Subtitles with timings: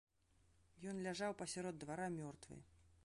[0.93, 2.59] Ён ляжаў пасярод двара мёртвы.